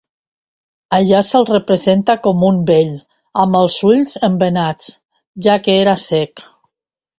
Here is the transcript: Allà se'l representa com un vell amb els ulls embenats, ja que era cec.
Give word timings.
Allà 0.97 1.19
se'l 1.27 1.45
representa 1.49 2.15
com 2.23 2.45
un 2.47 2.57
vell 2.71 2.89
amb 3.45 3.61
els 3.61 3.77
ulls 3.91 4.17
embenats, 4.31 4.91
ja 5.49 5.61
que 5.69 5.79
era 5.85 5.97
cec. 6.09 6.47